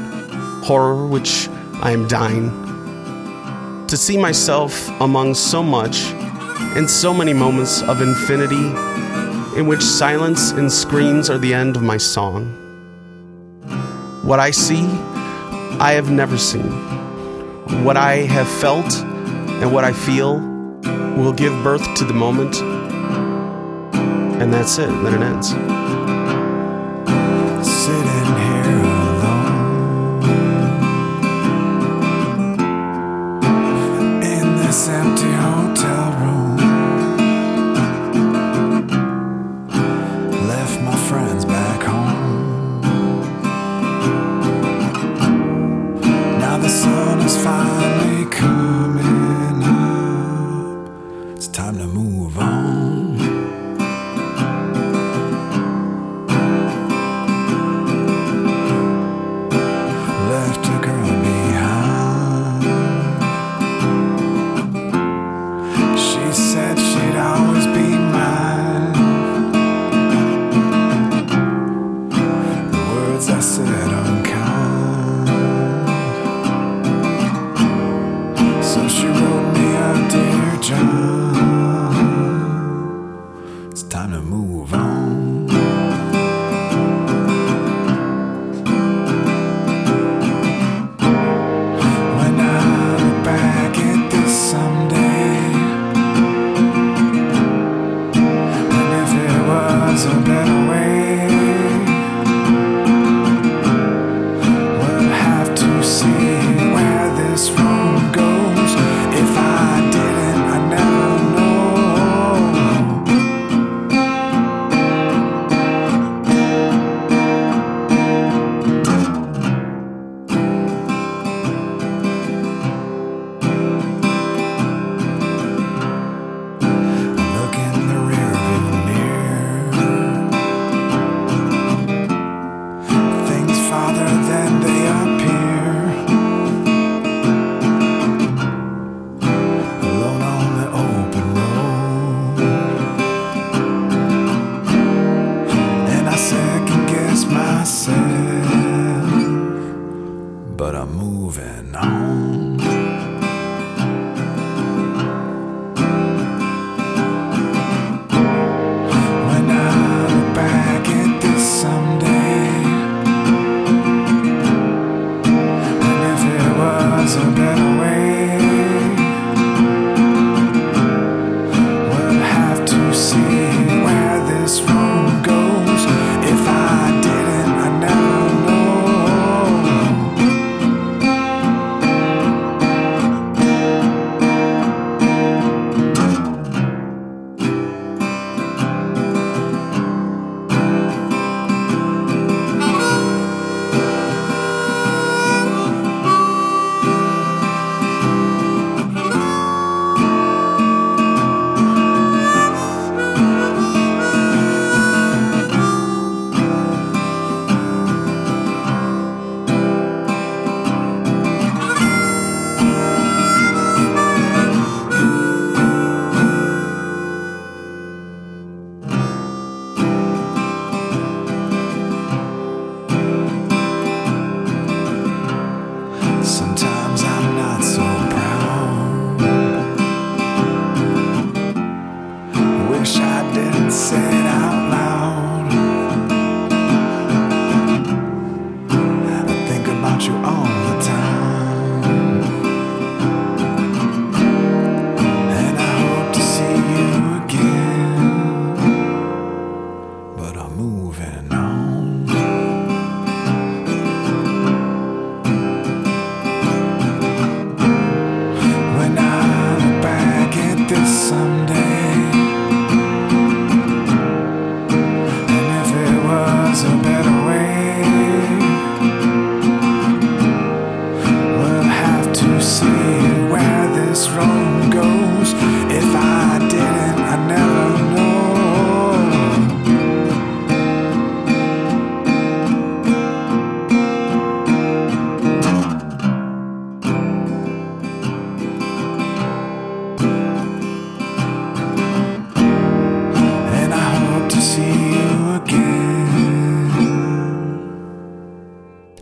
[0.62, 1.48] horror which
[1.82, 2.50] I am dying,
[3.86, 6.12] to see myself among so much
[6.76, 8.66] and so many moments of infinity
[9.58, 12.56] in which silence and screens are the end of my song.
[14.22, 14.84] What I see,
[15.80, 16.70] I have never seen.
[17.84, 18.94] What I have felt
[19.60, 20.38] and what I feel
[21.16, 22.60] will give birth to the moment.
[24.40, 25.79] And that's it, then it ends.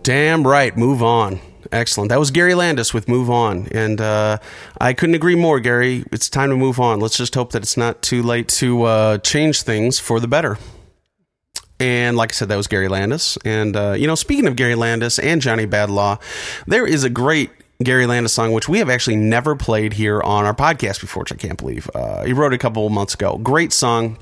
[0.08, 0.74] Damn right.
[0.74, 1.38] Move on.
[1.70, 2.08] Excellent.
[2.08, 3.68] That was Gary Landis with Move On.
[3.72, 4.38] And uh,
[4.80, 6.02] I couldn't agree more, Gary.
[6.10, 6.98] It's time to move on.
[6.98, 10.56] Let's just hope that it's not too late to uh, change things for the better.
[11.78, 13.36] And like I said, that was Gary Landis.
[13.44, 16.22] And, uh, you know, speaking of Gary Landis and Johnny Badlaw,
[16.66, 17.50] there is a great
[17.84, 21.32] Gary Landis song, which we have actually never played here on our podcast before, which
[21.34, 21.90] I can't believe.
[21.94, 23.36] Uh, he wrote a couple months ago.
[23.36, 24.16] Great song.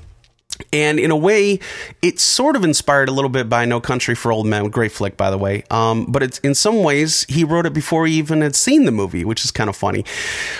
[0.73, 1.59] And in a way,
[2.01, 5.17] it's sort of inspired a little bit by No Country for Old Men, great flick,
[5.17, 5.63] by the way.
[5.69, 8.91] Um, but it's in some ways he wrote it before he even had seen the
[8.91, 10.03] movie, which is kind of funny.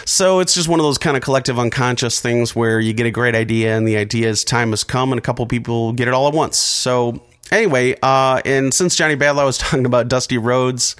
[0.05, 3.11] So it's just one of those kind of collective unconscious things where you get a
[3.11, 6.13] great idea, and the idea is time has come, and a couple people get it
[6.13, 6.57] all at once.
[6.57, 7.21] So
[7.51, 10.95] anyway, uh, and since Johnny Badlaw was talking about Dusty Roads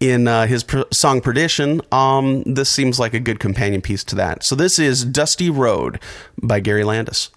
[0.00, 4.16] in uh, his pr- song Perdition, um, this seems like a good companion piece to
[4.16, 4.42] that.
[4.42, 6.00] So this is Dusty Road
[6.42, 7.30] by Gary Landis.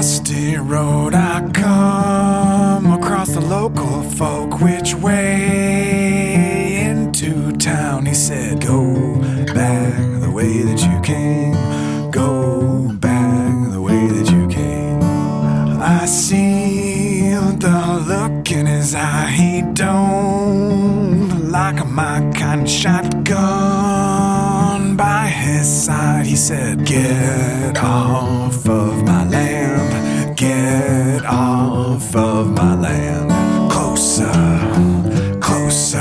[0.00, 4.58] Dusty road, I come across the local folk.
[4.62, 8.06] Which way into town?
[8.06, 8.80] He said, Go
[9.52, 9.92] back
[10.22, 11.52] the way that you came.
[12.10, 15.02] Go back the way that you came.
[15.82, 17.34] I see
[17.64, 19.30] the look in his eye.
[19.30, 23.26] He don't like my kind of shotgun
[24.96, 26.24] by his side.
[26.24, 29.89] He said, Get off of my land.
[30.40, 33.30] Get off of my land.
[33.70, 34.32] Closer,
[35.38, 36.00] closer,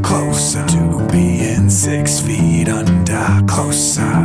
[0.00, 3.42] closer to being six feet under.
[3.48, 4.15] Closer,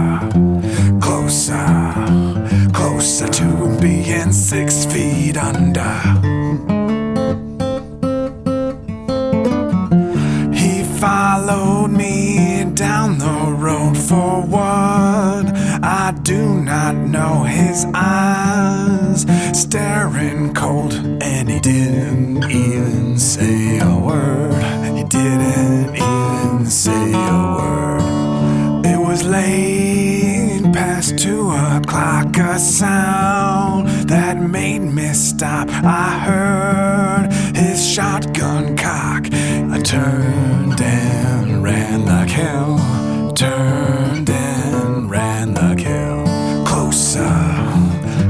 [32.62, 35.68] sound that made me stop.
[35.70, 39.26] I heard his shotgun cock.
[39.34, 43.34] I turned and ran like hell.
[43.34, 46.24] Turned and ran like hell.
[46.66, 47.34] Closer,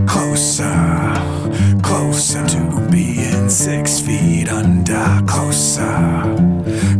[0.07, 1.13] closer,
[1.83, 5.21] closer to being six feet under.
[5.27, 5.91] Closer,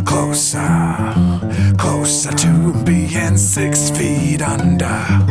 [0.06, 5.31] closer, closer to being six feet under.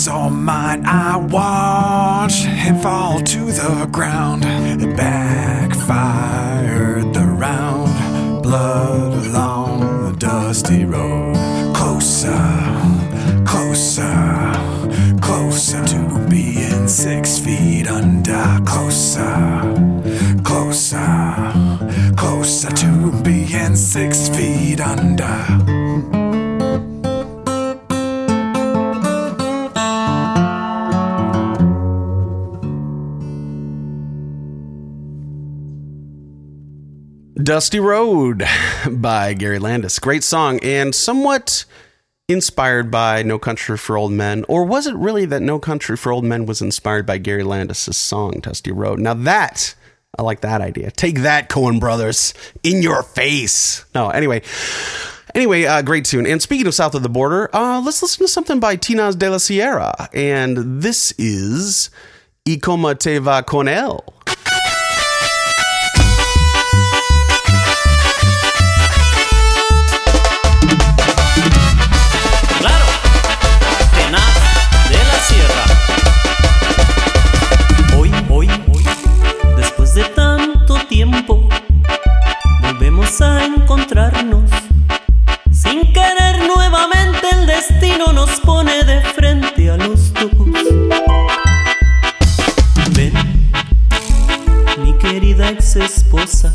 [0.00, 0.82] His mine.
[0.86, 4.44] I watched him fall to the ground.
[4.46, 5.92] It backfired
[7.12, 8.42] the round.
[8.42, 11.36] Blood along the dusty road.
[11.74, 12.30] Closer,
[13.44, 14.52] closer,
[15.20, 18.60] closer to being six feet under.
[18.64, 19.74] Closer,
[20.42, 21.52] closer,
[22.16, 25.09] closer to being six feet under.
[37.50, 38.44] Dusty Road
[38.88, 39.98] by Gary Landis.
[39.98, 41.64] Great song and somewhat
[42.28, 44.44] inspired by No Country for Old Men.
[44.46, 47.96] Or was it really that No Country for Old Men was inspired by Gary Landis'
[47.96, 49.00] song, Dusty Road?
[49.00, 49.74] Now that
[50.16, 50.92] I like that idea.
[50.92, 53.84] Take that, Coen Brothers, in your face.
[53.96, 54.42] No, anyway.
[55.34, 56.28] Anyway, uh, great tune.
[56.28, 59.28] And speaking of south of the border, uh, let's listen to something by Tinas de
[59.28, 60.08] la Sierra.
[60.14, 61.90] And this is
[62.46, 64.04] Y Como Te Va Con Él.
[82.62, 84.50] Volvemos a encontrarnos.
[85.52, 90.30] Sin querer nuevamente el destino nos pone de frente a los dos.
[92.96, 93.12] Ven,
[94.82, 96.52] mi querida ex esposa.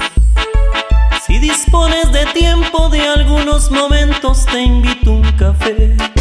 [1.25, 6.14] Si dispones de tiempo de algunos momentos, te invito a un café.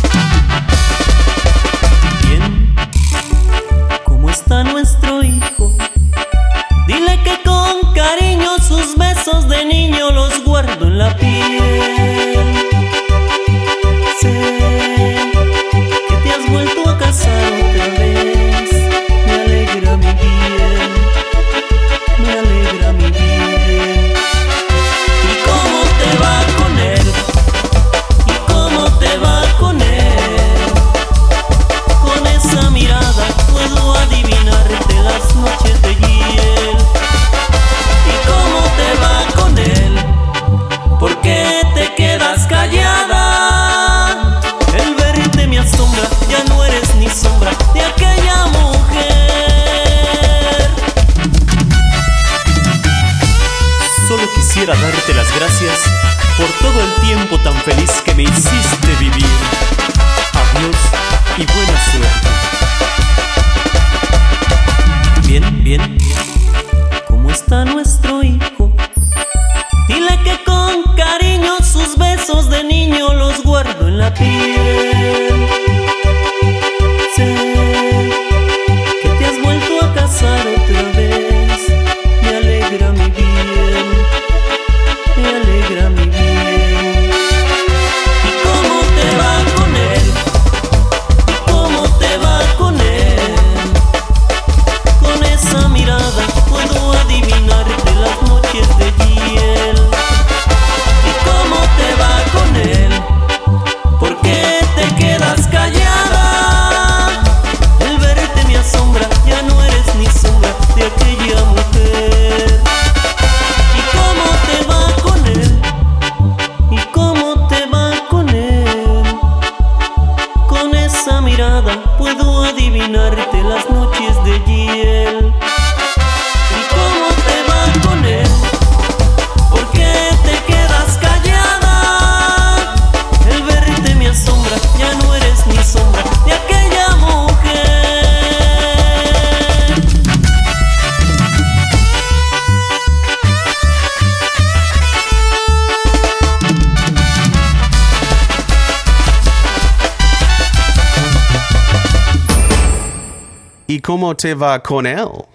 [154.15, 155.29] Te Él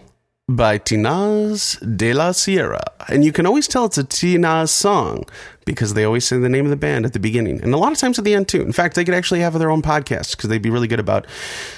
[0.50, 2.82] by Tinaz de la Sierra.
[3.08, 5.26] And you can always tell it's a Tinaz song
[5.66, 7.92] because they always say the name of the band at the beginning and a lot
[7.92, 8.62] of times at the end too.
[8.62, 11.28] In fact, they could actually have their own podcast because they'd be really good about,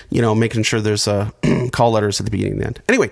[0.10, 1.30] you know, making sure there's uh,
[1.74, 2.82] call letters at the beginning and the end.
[2.88, 3.10] Anyway,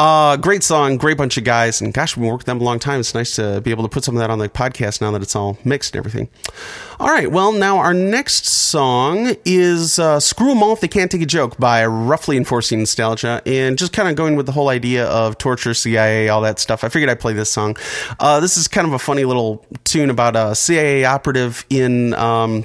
[0.00, 2.78] uh, great song, great bunch of guys, and gosh, we've working with them a long
[2.78, 3.00] time.
[3.00, 5.20] It's nice to be able to put some of that on the podcast now that
[5.20, 6.30] it's all mixed and everything.
[6.98, 11.20] All right, well, now our next song is uh, Screw 'em If They Can't Take
[11.20, 15.04] a Joke by Roughly Enforcing Nostalgia, and just kind of going with the whole idea
[15.06, 16.82] of torture, CIA, all that stuff.
[16.82, 17.76] I figured I'd play this song.
[18.18, 22.14] Uh, this is kind of a funny little tune about a CIA operative in.
[22.14, 22.64] Um,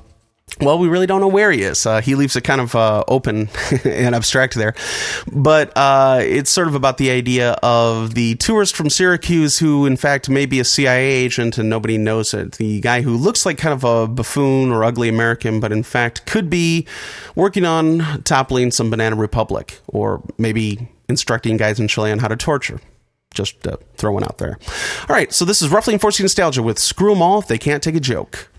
[0.62, 1.86] well, we really don't know where he is.
[1.86, 3.50] Uh, he leaves it kind of uh, open
[3.84, 4.74] and abstract there.
[5.32, 9.98] But uh, it's sort of about the idea of the tourist from Syracuse who, in
[9.98, 12.54] fact, may be a CIA agent and nobody knows it.
[12.54, 16.26] The guy who looks like kind of a buffoon or ugly American, but in fact
[16.26, 16.88] could be
[17.36, 22.36] working on toppling some Banana Republic or maybe instructing guys in Chile on how to
[22.36, 22.80] torture.
[23.34, 24.58] Just uh, throw one out there.
[25.10, 27.84] All right, so this is Roughly Enforcing Nostalgia with Screw 'em All If They Can't
[27.84, 28.50] Take a Joke.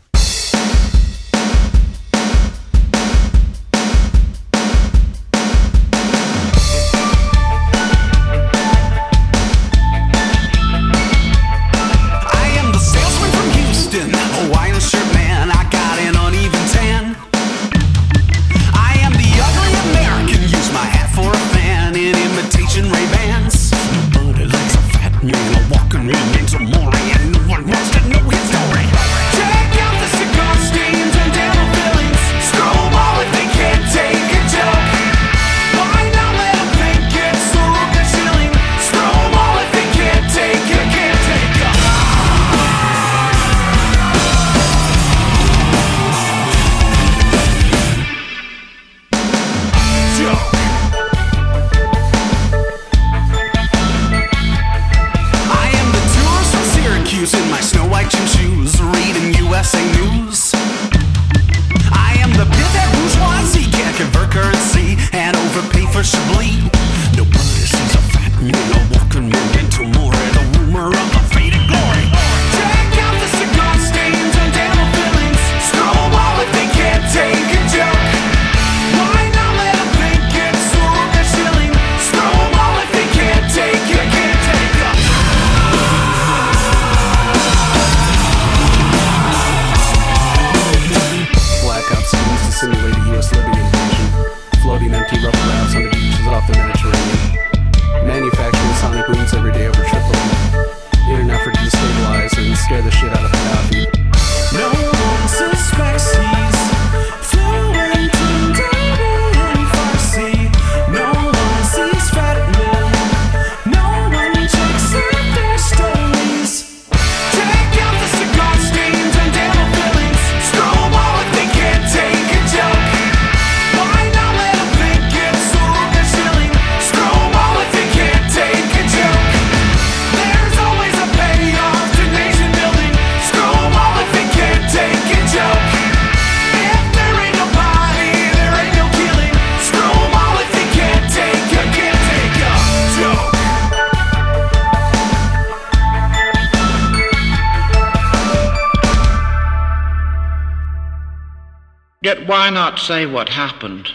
[152.27, 153.91] Yet why not say what happened?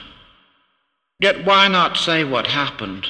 [1.20, 3.08] Yet why not say what happened?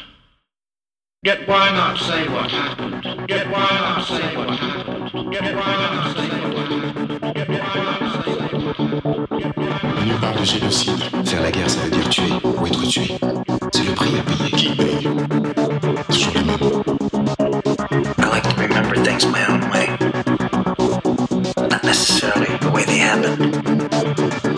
[1.22, 3.06] Yet why not say what happened?
[3.30, 5.32] Yet why not say what happened?
[5.32, 7.36] Yet why not say what happened?
[7.38, 9.02] Yet why not say what happened?
[10.00, 11.04] On nous parle de génocide.
[11.28, 13.20] Faire la guerre, ça veut dire tuer ou être tué.
[13.74, 14.52] C'est le prix à payer.
[14.58, 15.08] Qui paye
[16.10, 16.58] Toujours le même.
[18.18, 19.88] I like to remember things my own way.
[21.70, 24.51] Not necessarily the way they happened.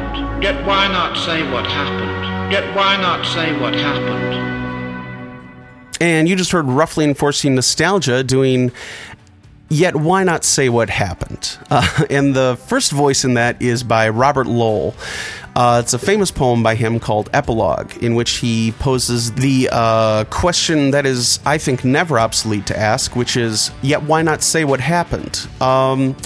[0.00, 0.42] Happened?
[0.42, 2.52] Yet why not say what happened?
[2.52, 4.50] Yet why not say what happened?
[6.00, 8.72] And you just heard Roughly Enforcing Nostalgia doing
[9.68, 11.58] Yet Why Not Say What Happened?
[11.70, 14.94] Uh, and the first voice in that is by Robert Lowell.
[15.60, 20.24] Uh, it's a famous poem by him called Epilogue, in which he poses the uh,
[20.30, 24.64] question that is, I think, never obsolete to ask, which is, Yet why not say
[24.64, 25.46] what happened?
[25.60, 26.16] Um,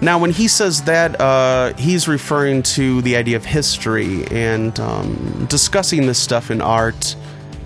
[0.00, 5.46] now, when he says that, uh, he's referring to the idea of history and um,
[5.50, 7.16] discussing this stuff in art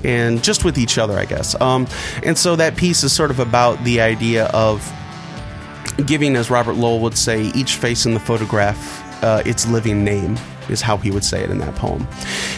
[0.05, 1.61] and just with each other, I guess.
[1.61, 1.87] Um,
[2.23, 4.91] and so that piece is sort of about the idea of
[6.07, 10.39] giving, as Robert Lowell would say, each face in the photograph uh, its living name.
[10.69, 12.07] Is how he would say it in that poem.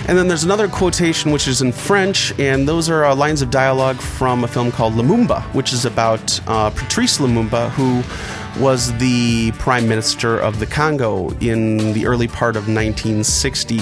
[0.08, 3.50] And then there's another quotation which is in French, and those are uh, lines of
[3.50, 8.02] dialogue from a film called Lumumba, which is about uh, Patrice Lumumba, who
[8.60, 13.78] was the prime minister of the Congo in the early part of 1960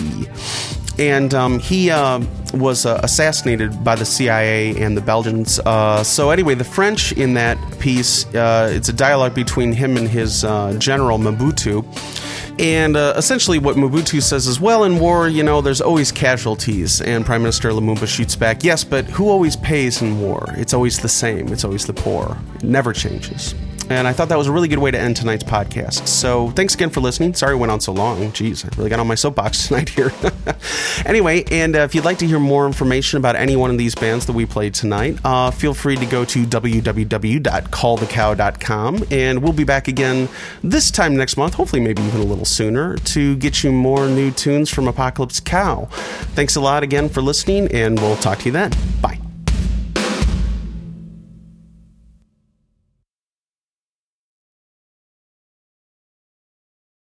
[0.99, 2.21] and um, he uh,
[2.55, 5.61] was uh, assassinated by the CIA and the Belgians.
[5.61, 10.09] Uh, so anyway, the French in that piece, uh, it's a dialogue between him and
[10.09, 11.85] his uh, general Mobutu.
[12.61, 17.01] And uh, essentially, what Mobutu says is, well, in war, you know, there's always casualties.
[17.01, 20.45] And Prime Minister Lumumba shoots back, yes, but who always pays in war?
[20.57, 21.49] It's always the same.
[21.53, 22.37] It's always the poor.
[22.57, 23.55] It never changes.
[23.91, 26.07] And I thought that was a really good way to end tonight's podcast.
[26.07, 27.33] So thanks again for listening.
[27.35, 28.19] Sorry it went on so long.
[28.33, 30.13] Jeez, I really got on my soapbox tonight here.
[31.07, 33.95] anyway, and uh, if you'd like to hear more information about any one of these
[33.95, 39.05] bands that we played tonight, uh, feel free to go to www.callthecow.com.
[39.11, 40.29] And we'll be back again
[40.63, 44.31] this time next month, hopefully maybe even a little sooner, to get you more new
[44.31, 45.87] tunes from Apocalypse Cow.
[46.35, 48.73] Thanks a lot again for listening, and we'll talk to you then.